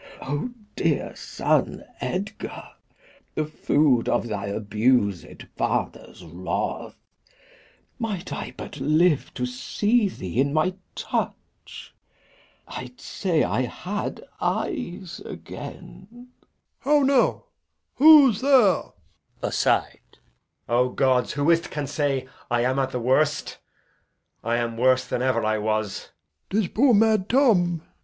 [0.19, 0.45] Ah
[0.75, 2.71] dear son Edgar,
[3.35, 6.95] The food of thy abused father's wrath!
[7.99, 11.93] Might I but live to see thee in my touch,
[12.67, 16.29] I'ld say I had eyes again!
[16.83, 17.17] Old Man.
[17.19, 17.43] How now?
[17.97, 18.85] Who's there?
[19.43, 19.43] Edg.
[19.43, 19.99] [aside]
[20.67, 21.33] O gods!
[21.33, 23.59] Who is't can say 'I am at the worst'?
[24.43, 26.09] I am worse than e'er I was.
[26.51, 26.63] Old Man.
[26.63, 27.83] 'Tis poor mad Tom.